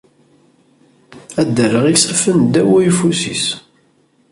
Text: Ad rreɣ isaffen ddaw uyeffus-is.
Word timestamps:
Ad 1.41 1.55
rreɣ 1.71 1.85
isaffen 1.93 2.37
ddaw 2.43 2.69
uyeffus-is. 2.75 3.45